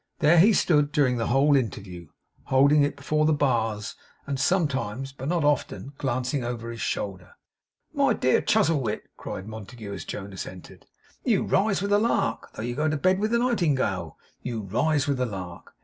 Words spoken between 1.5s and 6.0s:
interview, holding it before the bars, and sometimes, but not often,